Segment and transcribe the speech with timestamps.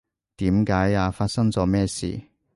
[0.37, 1.11] 點解呀？
[1.11, 2.19] 發生咗咩事？